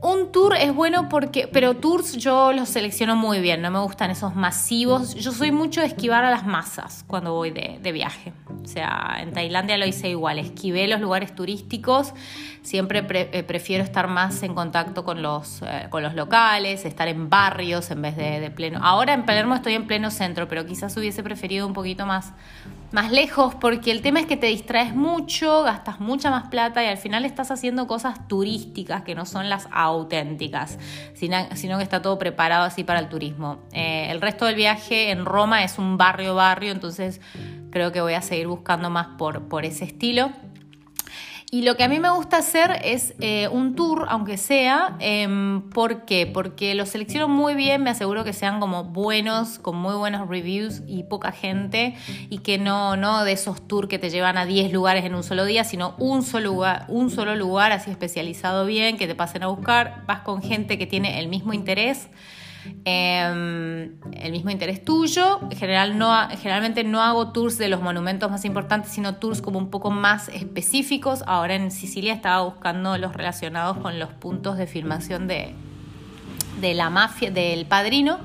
un 0.03 0.33
tour 0.33 0.57
es 0.57 0.75
bueno 0.75 1.09
porque, 1.09 1.47
pero 1.47 1.77
tours 1.77 2.17
yo 2.17 2.53
los 2.53 2.69
selecciono 2.71 3.17
muy 3.17 3.41
bien, 3.41 3.61
no 3.61 3.71
me 3.71 3.81
gustan 3.81 4.11
esos 4.11 4.35
masivos. 4.35 5.15
Yo 5.15 5.33
soy 5.33 5.53
mucho 5.53 5.83
de 5.83 5.89
esquivar 5.89 6.25
a 6.25 6.31
las 6.31 6.47
masas 6.47 7.05
cuando 7.07 7.35
voy 7.35 7.51
de, 7.51 7.93
viaje. 7.93 8.33
O 8.63 8.67
sea, 8.67 9.19
en 9.21 9.33
Tailandia 9.33 9.77
lo 9.77 9.87
hice 9.87 10.09
igual, 10.09 10.39
esquivé 10.39 10.89
los 10.89 11.01
lugares 11.01 11.35
turísticos, 11.35 12.15
siempre 12.63 13.05
eh, 13.11 13.43
prefiero 13.43 13.85
estar 13.85 14.07
más 14.07 14.43
en 14.43 14.55
contacto 14.55 15.05
con 15.05 15.23
los, 15.23 15.61
eh, 15.63 15.89
con 15.91 16.03
los 16.03 16.15
locales, 16.15 16.85
estar 16.85 17.09
en 17.09 17.29
barrios 17.29 17.91
en 17.91 18.01
vez 18.01 18.17
de, 18.17 18.41
de 18.41 18.51
pleno. 18.51 18.81
Ahora 18.83 19.13
en 19.13 19.27
Palermo 19.27 19.55
estoy 19.55 19.75
en 19.75 19.87
pleno 19.87 20.11
centro, 20.11 20.49
pero 20.49 20.65
quizás 20.65 20.97
hubiese 20.97 21.23
preferido 21.23 21.67
un 21.67 21.75
poquito 21.75 22.07
más 22.07 22.33
más 22.93 23.13
lejos 23.13 23.55
porque 23.55 23.91
el 23.91 24.03
tema 24.03 24.21
es 24.21 24.27
que 24.27 24.37
te 24.37 24.47
distraes 24.47 24.95
mucho, 24.95 25.63
gastas 25.63 26.01
mucha 26.01 26.31
más 26.31 26.49
plata 26.49 26.83
y 26.83 26.89
al 26.89 26.97
final 26.99 27.25
estás 27.25 27.51
haciendo 27.51 27.87
cosas 27.87 28.27
turísticas 28.27 29.03
que 29.03 29.15
no 29.15 29.27
son 29.27 29.49
las 29.49 29.69
auténticas, 29.71 30.79
sino, 31.15 31.77
que 31.79 31.83
está 31.83 32.03
todo 32.03 32.19
preparado 32.19 32.65
así 32.65 32.85
para 32.85 33.01
el 33.01 33.09
turismo. 33.09 33.59
Eh, 33.73 34.09
el 34.11 34.21
resto 34.21 34.45
del 34.47 34.57
viaje 34.57 35.11
en 35.11 35.25
Roma 35.25 35.63
es 35.63 35.79
un 35.79 35.97
barrio 35.97 36.35
barrio, 36.35 36.73
entonces 36.73 37.21
creo 37.71 37.93
que 37.93 38.01
voy 38.01 38.15
a 38.15 38.23
seguir 38.23 38.49
buscando 38.49 38.91
más 38.91 39.09
por, 39.19 39.49
por 39.49 39.65
ese 39.65 39.85
estilo. 39.85 40.33
Y 41.53 41.63
lo 41.63 41.77
que 41.77 41.83
a 41.83 41.89
mí 41.89 41.99
me 41.99 42.11
gusta 42.11 42.37
hacer 42.37 42.81
es 42.85 43.15
eh, 43.19 43.49
un 43.49 43.75
tour, 43.75 44.07
aunque 44.09 44.37
sea. 44.37 44.97
Eh, 45.01 45.61
¿Por 45.75 46.05
qué? 46.05 46.29
Porque 46.29 46.77
los 46.77 46.91
selecciono 46.91 47.27
muy 47.27 47.57
bien, 47.57 47.83
me 47.83 47.91
aseguro 47.91 48.23
que 48.23 48.33
sean 48.33 48.61
como 48.61 48.85
buenos, 48.85 49.59
con 49.59 49.77
muy 49.77 49.95
buenos 49.95 50.29
reviews 50.29 50.83
y 50.87 51.03
poca 51.03 51.33
gente. 51.33 51.97
Y 52.29 52.39
que 52.39 52.59
no, 52.59 52.97
no 52.97 53.25
de 53.25 53.33
esos 53.33 53.67
tours 53.67 53.89
que 53.89 53.99
te 53.99 54.11
llevan 54.11 54.39
a 54.39 54.47
10 54.47 54.73
lugares 54.73 55.05
en 55.05 55.17
un 55.17 55.25
solo 55.25 55.45
día, 55.45 55.65
sino 55.65 55.97
un 55.99 56.23
solo 56.23 56.51
lugar, 56.51 56.85
un 56.87 57.11
solo 57.11 57.35
lugar 57.35 57.73
así 57.73 57.91
especializado 57.91 58.65
bien, 58.65 58.97
que 58.97 59.09
te 59.09 59.17
pasen 59.17 59.43
a 59.43 59.49
buscar. 59.49 60.05
Vas 60.07 60.21
con 60.21 60.43
gente 60.43 60.79
que 60.79 60.87
tiene 60.87 61.19
el 61.19 61.27
mismo 61.27 61.53
interés. 61.53 62.11
Em, 62.85 63.97
el 64.13 64.33
mismo 64.33 64.51
interés 64.51 64.85
tuyo. 64.85 65.41
General 65.57 65.97
no, 65.99 66.13
generalmente 66.39 66.85
no 66.85 67.03
hago 67.03 67.33
tours 67.33 67.59
de 67.59 67.69
los 67.69 67.81
monumentos 67.81 68.31
más 68.31 68.45
importantes, 68.45 68.93
sino 68.93 69.17
tours 69.17 69.43
como 69.43 69.59
un 69.59 69.71
poco 69.71 69.91
más 69.91 70.29
específicos. 70.29 71.23
Ahora 71.27 71.55
en 71.55 71.71
Sicilia 71.71 72.13
estaba 72.13 72.43
buscando 72.43 72.97
los 72.99 73.15
relacionados 73.15 73.79
con 73.79 73.99
los 73.99 74.11
puntos 74.11 74.57
de 74.57 74.67
filmación 74.67 75.27
de, 75.27 75.55
de 76.61 76.75
la 76.75 76.91
mafia, 76.91 77.31
del 77.31 77.67
padrino. 77.67 78.19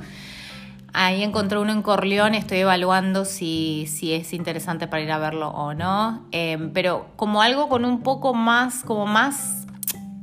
Ahí 0.98 1.24
encontré 1.24 1.60
uno 1.60 1.74
en 1.74 1.82
Corleone, 1.82 2.38
estoy 2.38 2.60
evaluando 2.60 3.26
si, 3.26 3.86
si 3.88 4.14
es 4.14 4.32
interesante 4.32 4.88
para 4.88 5.04
ir 5.04 5.12
a 5.12 5.18
verlo 5.18 5.50
o 5.50 5.74
no. 5.74 6.26
Em, 6.32 6.72
pero 6.72 7.08
como 7.18 7.42
algo 7.42 7.68
con 7.68 7.84
un 7.84 8.02
poco 8.02 8.34
más, 8.34 8.84
como 8.84 9.06
más 9.06 9.68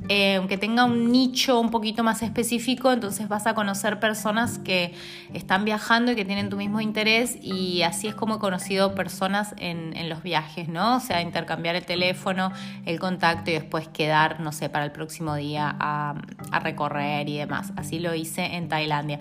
eh, 0.09 0.35
aunque 0.35 0.57
tenga 0.57 0.85
un 0.85 1.11
nicho 1.11 1.59
un 1.59 1.71
poquito 1.71 2.03
más 2.03 2.21
específico, 2.21 2.91
entonces 2.91 3.27
vas 3.27 3.47
a 3.47 3.53
conocer 3.53 3.99
personas 3.99 4.59
que 4.59 4.93
están 5.33 5.63
viajando 5.65 6.11
y 6.11 6.15
que 6.15 6.25
tienen 6.25 6.49
tu 6.49 6.57
mismo 6.57 6.81
interés 6.81 7.37
y 7.41 7.83
así 7.83 8.07
es 8.07 8.15
como 8.15 8.35
he 8.35 8.39
conocido 8.39 8.95
personas 8.95 9.55
en, 9.57 9.93
los 10.09 10.21
viajes, 10.21 10.67
¿no? 10.67 10.97
O 10.97 10.99
sea, 10.99 11.21
intercambiar 11.21 11.75
el 11.75 11.85
teléfono, 11.85 12.51
el 12.85 12.99
contacto 12.99 13.51
y 13.51 13.53
después 13.53 13.87
quedar, 13.87 14.41
no 14.41 14.51
sé, 14.51 14.69
para 14.69 14.83
el 14.83 14.91
próximo 14.91 15.35
día 15.35 15.73
a 15.79 16.15
recorrer 16.61 17.29
y 17.29 17.37
demás. 17.37 17.71
Así 17.77 17.99
lo 17.99 18.13
hice 18.13 18.55
en 18.55 18.67
Tailandia. 18.67 19.19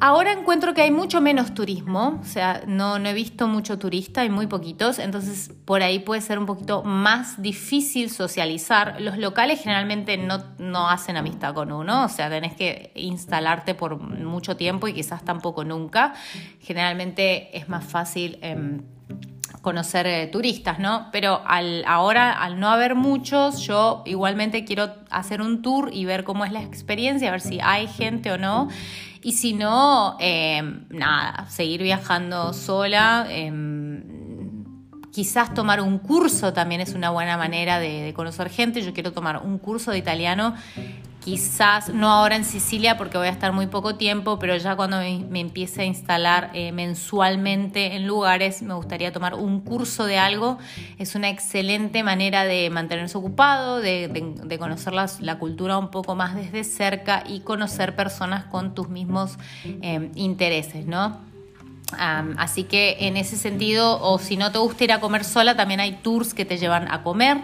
Ahora 0.00 0.32
encuentro 0.32 0.74
que 0.74 0.82
hay 0.82 0.90
mucho 0.90 1.20
menos 1.20 1.54
turismo, 1.54 2.20
o 2.20 2.24
sea, 2.24 2.62
no, 2.66 2.98
no 2.98 3.08
he 3.08 3.14
visto 3.14 3.48
mucho 3.48 3.78
turista, 3.78 4.20
hay 4.20 4.30
muy 4.30 4.46
poquitos, 4.46 4.98
entonces 4.98 5.50
por 5.64 5.82
ahí 5.82 6.00
puede 6.00 6.20
ser 6.20 6.38
un 6.38 6.46
poquito 6.46 6.82
más 6.82 7.40
difícil 7.40 8.10
socializar. 8.10 9.00
Los 9.00 9.16
locales 9.18 9.60
generalmente 9.60 10.16
no, 10.18 10.44
no 10.58 10.88
hacen 10.88 11.16
amistad 11.16 11.54
con 11.54 11.72
uno, 11.72 12.04
o 12.04 12.08
sea, 12.08 12.28
tenés 12.28 12.54
que 12.54 12.92
instalarte 12.94 13.74
por 13.74 13.98
mucho 13.98 14.56
tiempo 14.56 14.86
y 14.88 14.92
quizás 14.92 15.24
tampoco 15.24 15.64
nunca. 15.64 16.14
Generalmente 16.60 17.56
es 17.56 17.68
más 17.68 17.84
fácil... 17.84 18.38
Em, 18.42 18.82
conocer 19.66 20.06
eh, 20.06 20.28
turistas, 20.28 20.78
¿no? 20.78 21.08
Pero 21.10 21.42
al, 21.44 21.82
ahora, 21.88 22.30
al 22.30 22.60
no 22.60 22.68
haber 22.68 22.94
muchos, 22.94 23.58
yo 23.66 24.04
igualmente 24.06 24.64
quiero 24.64 24.94
hacer 25.10 25.40
un 25.40 25.60
tour 25.60 25.90
y 25.92 26.04
ver 26.04 26.22
cómo 26.22 26.44
es 26.44 26.52
la 26.52 26.62
experiencia, 26.62 27.26
a 27.26 27.32
ver 27.32 27.40
si 27.40 27.58
hay 27.60 27.88
gente 27.88 28.30
o 28.30 28.38
no. 28.38 28.68
Y 29.24 29.32
si 29.32 29.54
no, 29.54 30.16
eh, 30.20 30.62
nada, 30.90 31.46
seguir 31.48 31.82
viajando 31.82 32.52
sola. 32.52 33.26
Em, 33.28 34.04
quizás 35.10 35.52
tomar 35.52 35.80
un 35.80 35.98
curso 35.98 36.52
también 36.52 36.80
es 36.80 36.94
una 36.94 37.10
buena 37.10 37.36
manera 37.36 37.80
de, 37.80 38.12
conocer 38.14 38.50
gente. 38.50 38.82
Yo 38.82 38.92
quiero 38.92 39.12
tomar 39.12 39.38
un 39.38 39.58
curso 39.58 39.90
de 39.90 39.98
italiano 39.98 40.54
quizás 41.26 41.92
no 41.92 42.08
ahora 42.08 42.36
en 42.36 42.44
Sicilia 42.44 42.96
porque 42.96 43.18
voy 43.18 43.26
a 43.26 43.30
estar 43.30 43.52
muy 43.52 43.66
poco 43.66 43.96
tiempo, 43.96 44.38
pero 44.38 44.56
ya 44.58 44.76
cuando 44.76 44.98
me, 44.98 45.40
empiece 45.40 45.82
a 45.82 45.84
instalar 45.84 46.52
eh, 46.54 46.70
mensualmente 46.70 47.96
en 47.96 48.06
lugares, 48.06 48.62
me 48.62 48.74
gustaría 48.74 49.10
tomar 49.10 49.34
un 49.34 49.60
curso 49.60 50.06
de 50.06 50.18
algo. 50.18 50.56
Es 51.00 51.16
una 51.16 51.28
excelente 51.28 52.04
manera 52.04 52.44
de 52.44 52.70
mantenerse 52.70 53.18
ocupado, 53.18 53.80
de, 53.80 54.56
conocer 54.56 54.92
la, 54.92 55.38
cultura 55.40 55.78
un 55.78 55.90
poco 55.90 56.14
más 56.14 56.36
desde 56.36 56.62
cerca 56.62 57.24
y 57.26 57.40
conocer 57.40 57.96
personas 57.96 58.44
con 58.44 58.76
tus 58.76 58.88
mismos 58.88 59.36
eh, 59.64 60.12
intereses, 60.14 60.86
¿no? 60.86 61.26
así 62.36 62.64
que 62.64 62.96
en 63.06 63.16
ese 63.16 63.36
sentido, 63.36 64.00
o 64.02 64.18
si 64.18 64.36
no 64.36 64.50
te 64.50 64.58
gusta 64.58 64.84
ir 64.84 64.92
a 64.92 64.98
comer 65.00 65.24
sola, 65.24 65.56
también 65.56 65.78
hay 65.78 65.92
tours 66.02 66.34
que 66.34 66.44
te 66.44 66.58
llevan 66.58 66.90
a 66.90 67.02
comer 67.04 67.38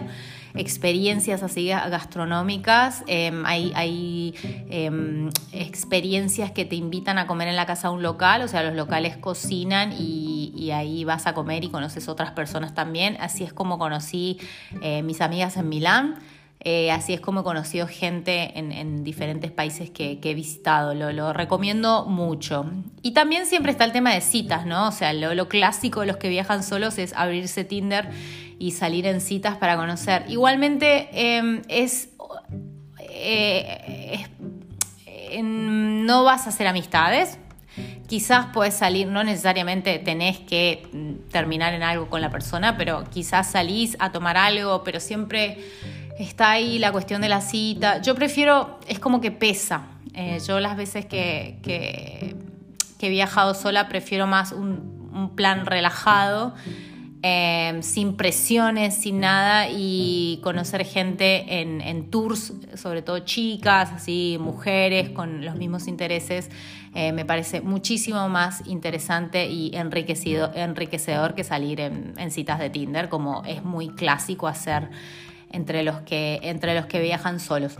experiencias 0.54 1.42
así 1.42 1.68
gastronómicas, 1.68 3.04
em, 3.06 3.44
hay, 3.46 4.34
em, 4.70 5.30
experiencias 5.52 6.50
que 6.50 6.64
te 6.64 6.76
invitan 6.76 7.18
a 7.18 7.26
comer 7.26 7.48
en 7.48 7.56
la 7.56 7.66
casa 7.66 7.88
de 7.88 7.94
un 7.94 8.02
local, 8.02 8.42
o 8.42 8.48
sea, 8.48 8.62
los 8.62 8.74
locales 8.74 9.16
cocinan 9.16 9.92
y, 9.92 10.70
ahí 10.72 11.04
vas 11.04 11.26
a 11.26 11.34
comer 11.34 11.64
y 11.64 11.68
conoces 11.68 12.08
otras 12.08 12.30
personas 12.30 12.74
también. 12.74 13.18
Así 13.20 13.44
es 13.44 13.52
como 13.52 13.78
conocí 13.78 14.38
eh, 14.80 15.02
mis 15.02 15.20
amigas 15.20 15.58
en 15.58 15.68
Milán. 15.68 16.16
Eh, 16.64 16.92
así 16.92 17.12
es 17.12 17.20
como 17.20 17.40
he 17.40 17.42
conocido 17.42 17.88
gente 17.88 18.56
en, 18.56 19.02
diferentes 19.02 19.50
países 19.50 19.90
que, 19.90 20.18
he 20.22 20.34
visitado. 20.34 20.94
Lo, 20.94 21.32
recomiendo 21.32 22.06
mucho. 22.06 22.66
Y 23.02 23.12
también 23.12 23.46
siempre 23.46 23.72
está 23.72 23.84
el 23.84 23.92
tema 23.92 24.14
de 24.14 24.20
citas, 24.20 24.64
¿no? 24.64 24.88
O 24.88 24.92
sea, 24.92 25.12
lo, 25.12 25.34
lo 25.34 25.48
clásico 25.48 26.00
de 26.00 26.06
los 26.06 26.16
que 26.16 26.28
viajan 26.28 26.62
solos 26.62 26.98
es 26.98 27.12
abrirse 27.14 27.64
Tinder 27.64 28.10
y 28.62 28.70
salir 28.70 29.06
en 29.06 29.20
citas 29.20 29.56
para 29.56 29.76
conocer. 29.76 30.24
Igualmente 30.28 31.08
em, 31.10 31.62
es, 31.66 32.10
eh, 33.00 34.24
no 35.42 36.22
vas 36.22 36.46
a 36.46 36.50
hacer 36.50 36.68
amistades. 36.68 37.40
Quizás 38.06 38.46
puedes 38.52 38.74
salir, 38.74 39.08
no 39.08 39.24
necesariamente 39.24 39.98
tenés 39.98 40.38
que 40.38 40.86
terminar 41.32 41.74
en 41.74 41.82
algo 41.82 42.08
con 42.08 42.20
la 42.20 42.30
persona, 42.30 42.76
pero 42.76 43.02
quizás 43.10 43.50
salís 43.50 43.96
a 43.98 44.12
tomar 44.12 44.36
algo, 44.36 44.84
pero 44.84 45.00
siempre 45.00 45.58
está 46.16 46.52
ahí 46.52 46.78
la 46.78 46.92
cuestión 46.92 47.20
de 47.20 47.28
la 47.28 47.40
cita. 47.40 48.00
Yo 48.00 48.14
prefiero, 48.14 48.78
es 48.86 49.00
como 49.00 49.20
que 49.20 49.32
pesa. 49.32 49.88
Eh, 50.14 50.38
yo 50.46 50.60
las 50.60 50.76
veces 50.76 51.04
que, 51.06 51.58
que, 51.64 52.36
he 53.00 53.08
viajado 53.08 53.54
sola 53.54 53.88
prefiero 53.88 54.28
más 54.28 54.52
un, 54.52 55.10
un 55.12 55.34
plan 55.34 55.66
relajado 55.66 56.54
Em, 57.24 57.84
sin 57.84 58.16
presiones, 58.16 58.96
sin 58.96 59.20
nada, 59.20 59.68
y 59.70 60.40
conocer 60.42 60.84
gente 60.84 61.60
en, 61.60 62.10
tours, 62.10 62.52
sobre 62.74 63.00
todo 63.00 63.20
chicas, 63.20 63.92
así, 63.92 64.38
mujeres 64.40 65.10
con 65.10 65.44
los 65.44 65.54
mismos 65.54 65.86
intereses, 65.86 66.50
eh, 66.96 67.12
me 67.12 67.24
parece 67.24 67.60
muchísimo 67.60 68.28
más 68.28 68.66
interesante 68.66 69.46
y 69.46 69.70
enriquecido, 69.76 70.50
enriquecedor 70.52 71.36
que 71.36 71.44
salir 71.44 71.78
en, 71.80 72.30
citas 72.32 72.58
de 72.58 72.70
Tinder, 72.70 73.08
como 73.08 73.44
es 73.44 73.62
muy 73.62 73.90
clásico 73.90 74.48
hacer 74.48 74.90
entre 75.52 75.84
los 75.84 76.00
que, 76.00 76.40
entre 76.42 76.74
los 76.74 76.86
que 76.86 77.00
viajan 77.00 77.38
solos. 77.38 77.76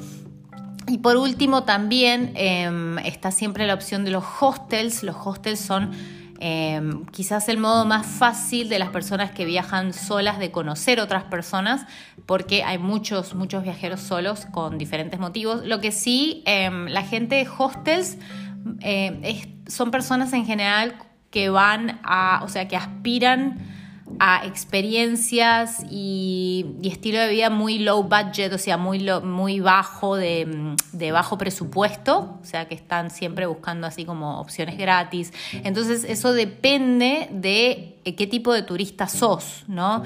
Y 0.87 0.99
por 0.99 1.16
último 1.16 1.64
también 1.64 2.30
em, 2.37 2.99
está 3.00 3.32
siempre 3.32 3.66
la 3.66 3.75
opción 3.75 4.04
de 4.04 4.12
los 4.12 4.25
hostels. 4.40 5.02
Los 5.02 5.16
hostels 5.25 5.58
son 5.58 5.90
Em, 6.44 7.06
quizás 7.06 7.49
el 7.49 7.56
modo 7.56 7.84
más 7.84 8.04
fácil 8.04 8.68
de 8.68 8.80
las 8.80 8.88
personas 8.88 9.30
que 9.30 9.44
viajan 9.44 9.92
solas 9.92 10.40
de 10.40 10.50
conocer 10.50 10.99
otras 10.99 11.22
personas, 11.22 11.87
porque 12.26 12.64
hay 12.64 12.78
muchos, 12.78 13.37
muchos 13.37 13.62
viajeros 13.62 14.00
solos 14.00 14.46
con 14.46 14.76
diferentes 14.76 15.20
motivos. 15.20 15.64
Lo 15.64 15.80
que 15.80 15.92
sí, 15.92 16.42
em, 16.44 16.87
la 16.87 17.04
gente 17.04 17.37
de 17.37 17.46
hostels 17.46 18.18
em, 18.80 19.22
son 19.68 19.92
personas 19.92 20.32
en 20.32 20.44
general 20.44 20.96
que 21.30 21.49
van 21.49 22.00
a, 22.02 22.40
o 22.42 22.49
sea, 22.49 22.66
que 22.66 22.76
aspiran 22.76 23.61
a 24.18 24.47
experiencias 24.47 25.85
y, 25.90 26.66
estilo 26.85 27.18
de 27.18 27.28
vida 27.28 27.50
muy 27.50 27.78
low 27.78 28.02
budget, 28.02 28.52
o 28.52 28.59
sea, 28.59 28.76
muy, 28.76 29.09
muy 29.23 29.61
bajo, 29.61 30.16
de, 30.16 30.76
bajo 31.12 31.38
presupuesto, 31.38 32.38
o 32.40 32.44
sea, 32.44 32.68
que 32.68 32.75
están 32.75 33.11
siempre 33.11 33.47
buscando 33.47 33.87
así 33.87 34.04
como 34.04 34.40
opciones 34.40 34.78
gratis. 34.78 35.32
Entonces, 35.64 36.04
eso 36.04 36.32
depende 36.32 37.28
de 37.32 37.99
qué 38.16 38.26
tipo 38.26 38.52
de 38.52 38.62
turista 38.62 39.09
sos, 39.09 39.64
¿no? 39.66 40.02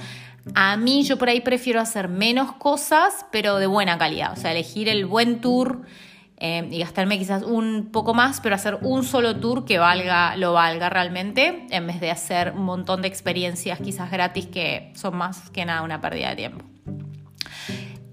A 0.54 0.76
mí 0.76 1.02
yo 1.02 1.18
por 1.18 1.28
ahí 1.28 1.40
prefiero 1.40 1.80
hacer 1.80 2.08
menos 2.08 2.52
cosas, 2.52 3.26
pero 3.32 3.56
de 3.56 3.66
buena 3.66 3.98
calidad. 3.98 4.32
O 4.32 4.36
sea, 4.36 4.52
elegir 4.52 4.88
el 4.88 5.04
buen 5.04 5.40
tour 5.40 5.82
eh, 6.38 6.68
y 6.70 6.80
gastarme 6.80 7.18
quizás 7.18 7.42
un 7.42 7.88
poco 7.90 8.12
más, 8.12 8.40
pero 8.40 8.54
hacer 8.54 8.78
un 8.82 9.04
solo 9.04 9.36
tour 9.36 9.64
que 9.64 9.78
valga, 9.78 10.36
lo 10.36 10.52
valga 10.52 10.90
realmente, 10.90 11.66
en 11.70 11.86
vez 11.86 12.00
de 12.00 12.10
hacer 12.10 12.52
un 12.52 12.64
montón 12.64 13.02
de 13.02 13.08
experiencias 13.08 13.80
quizás 13.80 14.10
gratis 14.10 14.46
que 14.46 14.92
son 14.94 15.16
más 15.16 15.50
que 15.50 15.64
nada 15.64 15.82
una 15.82 16.00
pérdida 16.00 16.30
de 16.30 16.36
tiempo. 16.36 16.64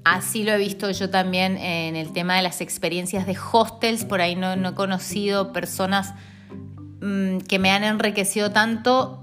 Así 0.05 0.43
lo 0.43 0.51
he 0.51 0.57
visto 0.57 0.91
yo 0.91 1.09
también 1.09 1.57
en 1.57 1.95
el 1.95 2.11
tema 2.11 2.35
de 2.35 2.43
las 2.43 2.61
experiencias 2.61 3.25
de 3.25 3.37
hostels, 3.51 4.05
por 4.05 4.21
ahí 4.21 4.35
no, 4.35 4.53
he 4.53 4.73
conocido 4.73 5.53
personas 5.53 6.13
mm, 7.01 7.39
que 7.39 7.59
me 7.59 7.71
han 7.71 7.83
enriquecido 7.83 8.51
tanto 8.51 9.19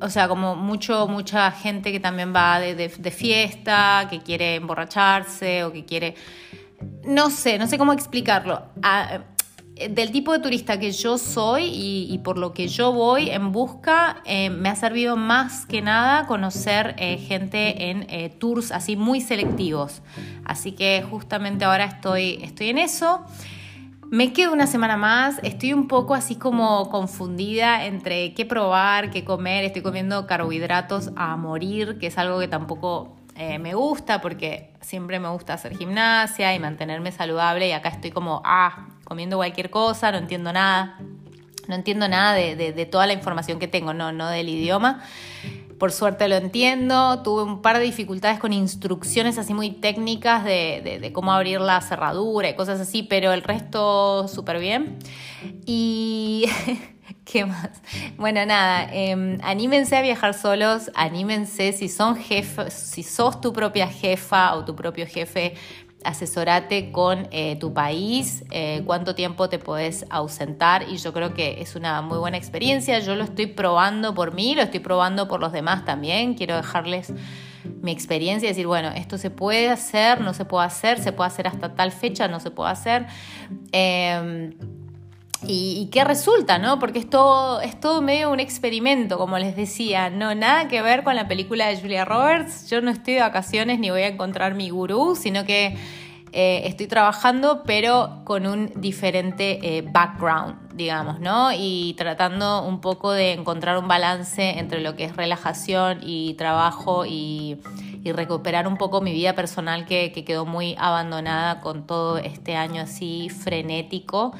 o 0.00 0.08
sea, 0.08 0.28
como 0.28 0.56
mucho, 0.56 1.06
mucha 1.08 1.50
gente 1.50 1.92
que 1.92 2.00
también 2.00 2.34
va 2.34 2.58
de, 2.58 2.88
fiesta, 2.88 4.06
que 4.08 4.20
quiere 4.20 4.56
emborracharse 4.56 5.64
o 5.64 5.72
que 5.72 5.84
quiere... 5.84 6.14
No 7.06 7.30
sé, 7.30 7.58
no 7.58 7.66
sé 7.66 7.78
cómo 7.78 7.92
explicarlo. 7.92 8.62
Ah, 8.82 9.20
del 9.74 10.12
tipo 10.12 10.32
de 10.32 10.38
turista 10.38 10.78
que 10.78 10.92
yo 10.92 11.18
soy 11.18 11.64
y, 11.64 12.18
por 12.18 12.38
lo 12.38 12.52
que 12.52 12.68
yo 12.68 12.92
voy 12.92 13.30
en 13.30 13.50
busca, 13.50 14.22
eh, 14.24 14.48
me 14.48 14.68
ha 14.68 14.76
servido 14.76 15.16
más 15.16 15.66
que 15.66 15.82
nada 15.82 16.26
conocer 16.26 16.94
eh, 16.96 17.18
gente 17.18 17.90
en 17.90 18.06
eh, 18.08 18.28
tours 18.28 18.70
así 18.70 18.94
muy 18.94 19.20
selectivos. 19.20 20.02
Así 20.44 20.72
que 20.72 21.04
justamente 21.08 21.64
ahora 21.64 21.86
estoy, 21.86 22.38
estoy 22.42 22.68
en 22.68 22.78
eso. 22.78 23.24
Me 24.10 24.32
quedo 24.32 24.52
una 24.52 24.68
semana 24.68 24.96
más, 24.96 25.40
estoy 25.42 25.72
un 25.72 25.88
poco 25.88 26.14
así 26.14 26.36
como 26.36 26.88
confundida 26.88 27.84
entre 27.86 28.32
qué 28.32 28.46
probar, 28.46 29.10
qué 29.10 29.24
comer, 29.24 29.64
estoy 29.64 29.82
comiendo 29.82 30.28
carbohidratos 30.28 31.10
a 31.16 31.36
morir, 31.36 31.98
que 31.98 32.06
es 32.06 32.18
algo 32.18 32.38
que 32.38 32.46
tampoco 32.46 33.16
eh, 33.36 33.58
me 33.58 33.74
gusta 33.74 34.20
porque 34.20 34.72
siempre 34.80 35.18
me 35.20 35.28
gusta 35.28 35.54
hacer 35.54 35.76
gimnasia 35.76 36.54
y 36.54 36.58
mantenerme 36.58 37.12
saludable 37.12 37.68
y 37.68 37.72
acá 37.72 37.88
estoy 37.88 38.10
como, 38.10 38.42
ah, 38.44 38.88
comiendo 39.04 39.36
cualquier 39.36 39.70
cosa, 39.70 40.12
no 40.12 40.18
entiendo 40.18 40.52
nada, 40.52 40.98
no 41.68 41.74
entiendo 41.74 42.08
nada 42.08 42.34
de, 42.34 42.54
de 42.56 42.86
toda 42.86 43.06
la 43.06 43.12
información 43.12 43.58
que 43.58 43.68
tengo, 43.68 43.92
no, 43.94 44.12
no 44.12 44.28
del 44.28 44.48
idioma. 44.48 45.02
Por 45.78 45.92
suerte 45.92 46.28
lo 46.28 46.36
entiendo. 46.36 47.22
Tuve 47.22 47.42
un 47.42 47.60
par 47.60 47.78
de 47.78 47.84
dificultades 47.84 48.38
con 48.38 48.52
instrucciones 48.52 49.38
así 49.38 49.54
muy 49.54 49.70
técnicas 49.70 50.44
de, 50.44 51.10
cómo 51.12 51.32
abrir 51.32 51.60
la 51.60 51.80
cerradura 51.80 52.48
y 52.48 52.54
cosas 52.54 52.80
así, 52.80 53.02
pero 53.02 53.32
el 53.32 53.42
resto 53.42 54.28
súper 54.28 54.58
bien. 54.58 54.98
Y... 55.66 56.46
¿Qué 57.24 57.44
más? 57.44 57.70
Bueno, 58.16 58.44
nada, 58.46 58.88
em, 58.92 59.38
anímense 59.42 59.96
a 59.96 60.02
viajar 60.02 60.34
solos, 60.34 60.90
anímense 60.94 61.72
si 61.72 61.88
son 61.88 62.16
jefes, 62.16 62.72
si 62.72 63.02
sos 63.02 63.40
tu 63.40 63.52
propia 63.52 63.88
jefa 63.88 64.54
o 64.54 64.64
tu 64.64 64.74
propio 64.74 65.06
jefe, 65.06 65.54
asesorate 66.04 66.92
con 66.92 67.28
eh, 67.30 67.56
tu 67.56 67.72
país, 67.72 68.44
eh, 68.50 68.82
cuánto 68.84 69.14
tiempo 69.14 69.48
te 69.48 69.58
podés 69.58 70.04
ausentar 70.10 70.86
y 70.88 70.98
yo 70.98 71.14
creo 71.14 71.32
que 71.32 71.62
es 71.62 71.76
una 71.76 72.02
muy 72.02 72.18
buena 72.18 72.36
experiencia. 72.36 72.98
Yo 72.98 73.14
lo 73.14 73.24
estoy 73.24 73.46
probando 73.46 74.14
por 74.14 74.34
mí, 74.34 74.54
lo 74.54 74.62
estoy 74.62 74.80
probando 74.80 75.28
por 75.28 75.40
los 75.40 75.52
demás 75.52 75.84
también. 75.86 76.34
Quiero 76.34 76.56
dejarles 76.56 77.14
mi 77.80 77.90
experiencia 77.90 78.46
y 78.46 78.50
decir, 78.50 78.66
bueno, 78.66 78.90
esto 78.90 79.16
se 79.16 79.30
puede 79.30 79.70
hacer, 79.70 80.20
no 80.20 80.34
se 80.34 80.44
puede 80.44 80.66
hacer, 80.66 80.98
se 81.00 81.12
puede 81.12 81.28
hacer 81.28 81.46
hasta 81.48 81.74
tal 81.74 81.90
fecha, 81.90 82.28
no 82.28 82.38
se 82.38 82.50
puede 82.50 82.70
hacer. 82.70 83.06
Em, 83.72 84.52
y, 85.46 85.88
qué 85.92 86.04
resulta, 86.04 86.58
¿no? 86.58 86.78
Porque 86.78 86.98
es 86.98 87.08
todo, 87.08 87.60
es 87.60 87.78
todo 87.78 88.02
medio 88.02 88.30
un 88.30 88.40
experimento, 88.40 89.18
como 89.18 89.38
les 89.38 89.56
decía, 89.56 90.10
no 90.10 90.34
nada 90.34 90.68
que 90.68 90.82
ver 90.82 91.04
con 91.04 91.16
la 91.16 91.28
película 91.28 91.66
de 91.66 91.80
Julia 91.80 92.04
Roberts. 92.04 92.68
Yo 92.70 92.80
no 92.80 92.90
estoy 92.90 93.14
de 93.14 93.20
vacaciones 93.20 93.78
ni 93.78 93.90
voy 93.90 94.02
a 94.02 94.08
encontrar 94.08 94.54
mi 94.54 94.70
gurú, 94.70 95.16
sino 95.16 95.44
que 95.44 95.76
eh, 96.36 96.66
estoy 96.66 96.88
trabajando, 96.88 97.62
pero 97.64 98.22
con 98.24 98.48
un 98.48 98.72
diferente 98.74 99.60
eh, 99.62 99.82
background, 99.82 100.74
digamos, 100.74 101.20
¿no? 101.20 101.50
Y 101.56 101.94
tratando 101.96 102.64
un 102.64 102.80
poco 102.80 103.12
de 103.12 103.34
encontrar 103.34 103.78
un 103.78 103.86
balance 103.86 104.58
entre 104.58 104.80
lo 104.80 104.96
que 104.96 105.04
es 105.04 105.14
relajación 105.14 106.00
y 106.02 106.34
trabajo 106.34 107.06
y, 107.06 107.60
recuperar 108.04 108.68
un 108.68 108.76
poco 108.76 109.00
mi 109.00 109.14
vida 109.14 109.34
personal 109.34 109.86
que, 109.86 110.12
quedó 110.12 110.44
muy 110.44 110.74
abandonada 110.76 111.60
con 111.60 111.86
todo 111.86 112.18
este 112.18 112.54
año 112.54 112.82
así 112.82 113.30
frenético 113.30 114.34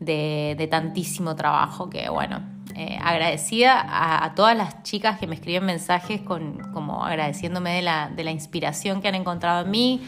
de, 0.00 0.68
tantísimo 0.70 1.36
trabajo 1.36 1.88
que, 1.88 2.08
bueno, 2.08 2.40
eh, 2.74 2.98
agradecida 3.02 4.24
a, 4.24 4.34
todas 4.34 4.56
las 4.56 4.82
chicas 4.82 5.18
que 5.18 5.26
me 5.26 5.34
escriben 5.34 5.64
mensajes 5.64 6.20
con, 6.22 6.58
como 6.72 7.04
agradeciéndome 7.04 7.74
de 7.74 7.82
la, 7.82 8.08
de 8.08 8.24
la 8.24 8.30
inspiración 8.30 9.00
que 9.00 9.08
han 9.08 9.14
encontrado 9.14 9.64
en 9.64 9.70
mí. 9.70 10.02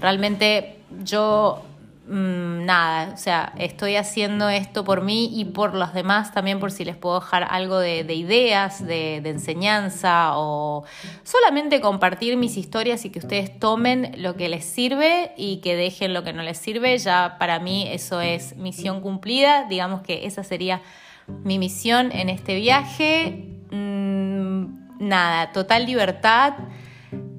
Realmente 0.00 0.78
yo 1.04 1.62
mm, 2.06 2.64
nada, 2.64 3.12
o 3.14 3.16
sea, 3.16 3.52
estoy 3.58 3.96
haciendo 3.96 4.48
esto 4.48 4.84
por 4.84 5.02
mí 5.02 5.30
y 5.32 5.44
por 5.46 5.74
los 5.74 5.94
demás 5.94 6.32
también 6.32 6.60
por 6.60 6.70
si 6.70 6.84
les 6.84 6.96
puedo 6.96 7.20
dejar 7.20 7.46
algo 7.50 7.78
de, 7.78 8.00
ideas, 8.14 8.84
de, 8.86 9.16
enseñanza 9.16 10.38
o 10.38 10.84
solamente 11.22 11.80
compartir 11.80 12.36
mis 12.36 12.56
historias 12.56 13.04
y 13.04 13.10
que 13.10 13.18
ustedes 13.18 13.58
tomen 13.58 14.14
lo 14.18 14.36
que 14.36 14.48
les 14.48 14.64
sirve 14.64 15.32
y 15.36 15.58
que 15.58 15.76
dejen 15.76 16.14
lo 16.14 16.24
que 16.24 16.32
no 16.32 16.42
les 16.42 16.58
sirve. 16.58 16.96
Ya 16.98 17.36
para 17.38 17.58
mí 17.58 17.88
eso 17.88 18.20
es 18.20 18.56
misión 18.56 19.00
cumplida, 19.00 19.64
digamos 19.68 20.02
que 20.02 20.26
esa 20.26 20.44
sería 20.44 20.82
mi 21.26 21.58
misión 21.58 22.12
en 22.12 22.28
este 22.28 22.56
viaje. 22.56 23.48
Mm, 23.70 25.08
nada, 25.08 25.52
total 25.52 25.86
libertad 25.86 26.54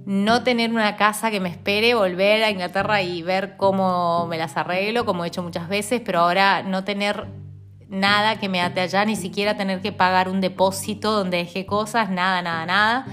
no 0.06 0.44
tener 0.44 0.72
una 0.72 0.96
casa 0.96 1.32
que 1.32 1.40
me 1.40 1.50
espere, 1.50 1.94
volver 1.94 2.44
a 2.44 2.50
Inglaterra 2.50 3.02
y 3.02 3.22
ver 3.22 3.56
cómo 3.58 4.28
me 4.28 4.38
las 4.38 4.58
arreglo, 4.58 5.06
como 5.06 5.24
he 5.24 5.28
hecho 5.28 5.44
muchas 5.44 5.70
veces, 5.70 6.02
pero 6.04 6.20
ahora 6.20 6.64
no 6.64 6.84
tener 6.84 7.28
nada 7.88 8.40
que 8.40 8.50
me 8.50 8.62
ate 8.62 8.82
allá, 8.82 9.06
ni 9.06 9.16
siquiera 9.16 9.56
tener 9.56 9.82
que 9.82 9.92
pagar 9.92 10.28
un 10.28 10.42
depósito 10.42 11.12
donde 11.12 11.38
dejé 11.38 11.66
cosas, 11.66 12.10
nada, 12.10 12.42
nada, 12.42 12.66
nada. 12.66 13.06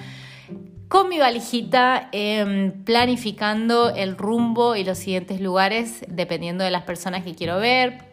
Con 0.88 1.08
mi 1.08 1.18
valijita, 1.18 2.08
em, 2.10 2.82
planificando 2.84 3.90
el 3.90 4.16
rumbo 4.16 4.74
y 4.74 4.82
los 4.82 4.98
siguientes 4.98 5.40
lugares, 5.40 6.04
dependiendo 6.08 6.64
de 6.64 6.72
las 6.72 6.82
personas 6.82 7.22
que 7.22 7.36
quiero 7.36 7.60
ver, 7.60 8.09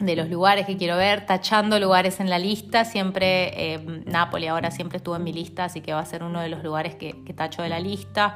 de 0.00 0.16
los 0.16 0.28
lugares 0.28 0.66
que 0.66 0.76
quiero 0.76 0.96
ver, 0.96 1.24
tachando 1.26 1.78
lugares 1.78 2.20
en 2.20 2.28
la 2.28 2.38
lista. 2.38 2.84
Siempre, 2.84 3.74
eh, 3.74 4.02
Nápoles 4.06 4.50
ahora 4.50 4.70
siempre 4.70 4.98
estuvo 4.98 5.16
en 5.16 5.24
mi 5.24 5.32
lista, 5.32 5.64
así 5.64 5.80
que 5.80 5.92
va 5.92 6.00
a 6.00 6.04
ser 6.04 6.22
uno 6.22 6.40
de 6.40 6.48
los 6.48 6.62
lugares 6.62 6.94
que, 6.94 7.14
tacho 7.34 7.62
de 7.62 7.68
la 7.68 7.78
lista. 7.78 8.34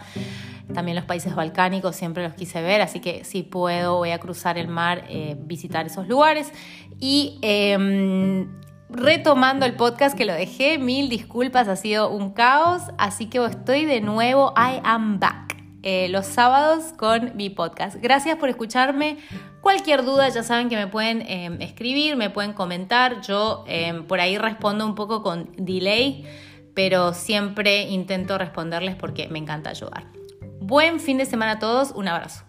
También 0.73 0.97
los 0.97 1.05
países 1.05 1.35
balcánicos 1.35 1.97
siempre 1.97 2.23
los 2.23 2.35
quise 2.35 2.63
ver, 2.63 2.81
así 2.81 3.01
que 3.01 3.25
si 3.25 3.43
puedo 3.43 3.97
voy 3.97 4.11
a 4.11 4.19
cruzar 4.19 4.59
el 4.59 4.69
mar, 4.69 5.05
eh, 5.09 5.37
visitar 5.39 5.87
esos 5.87 6.09
lugares. 6.09 6.53
Y 7.01 7.39
em, 7.43 8.49
retomando 8.89 9.67
el 9.67 9.75
podcast 9.75 10.17
que 10.17 10.25
lo 10.25 10.35
dejé, 10.35 10.79
mil 10.79 11.09
disculpas, 11.09 11.69
ha 11.69 11.77
sido 11.77 12.11
un 12.11 12.33
caos, 12.33 12.83
así 12.99 13.27
que 13.27 13.45
estoy 13.45 13.85
de 13.85 14.01
nuevo, 14.01 14.53
I 14.57 14.81
am 14.85 15.19
back. 15.19 15.49
Eh, 15.83 16.09
los 16.09 16.27
sábados 16.27 16.93
con 16.97 17.37
mi 17.37 17.51
podcast. 17.51 17.97
Gracias 18.01 18.37
por 18.37 18.49
escucharme. 18.49 19.17
Cualquier 19.61 20.05
duda 20.05 20.29
ya 20.29 20.43
saben 20.43 20.69
que 20.69 20.77
me 20.77 20.87
pueden 20.87 21.23
em, 21.23 21.61
escribir, 21.61 22.17
me 22.17 22.31
pueden 22.31 22.53
comentar. 22.53 23.21
Yo 23.23 23.65
em, 23.67 24.05
por 24.07 24.21
ahí 24.21 24.39
respondo 24.39 24.87
un 24.87 24.95
poco 24.95 25.23
con 25.23 25.51
delay, 25.57 26.25
pero 26.75 27.13
siempre 27.13 27.83
intento 27.83 28.39
responderles 28.39 28.95
porque 28.95 29.29
me 29.29 29.39
encanta 29.39 29.71
ayudar. 29.71 30.05
Buen 30.61 31.01
fin 31.01 31.19
de 31.19 31.27
semana 31.27 31.53
a 31.53 31.59
todos. 31.59 31.91
Un 31.93 32.09
abrazo. 32.09 32.48